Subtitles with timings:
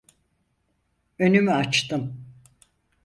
[1.19, 2.25] Önümü açtım…